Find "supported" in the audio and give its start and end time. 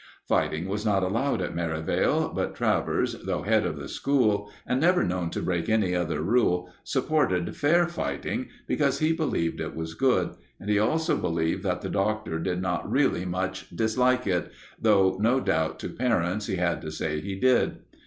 6.83-7.55